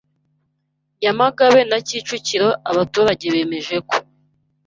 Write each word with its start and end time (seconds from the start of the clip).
Nyamagabe 1.01 1.61
na 1.69 1.77
Kicukiro 1.87 2.49
abaturage 2.69 3.25
bemeje 3.33 3.75
ko 3.89 3.97